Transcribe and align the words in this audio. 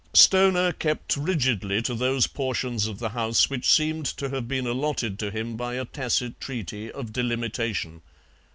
Stoner 0.15 0.71
kept 0.71 1.15
rigidly 1.15 1.79
to 1.83 1.93
those 1.93 2.25
portions 2.25 2.87
of 2.87 2.97
the 2.97 3.09
house 3.09 3.51
which 3.51 3.69
seemed 3.69 4.07
to 4.07 4.29
have 4.29 4.47
been 4.47 4.65
allotted 4.65 5.19
to 5.19 5.29
him 5.29 5.55
by 5.55 5.75
a 5.75 5.85
tacit 5.85 6.41
treaty 6.41 6.91
of 6.91 7.13
delimitation. 7.13 8.01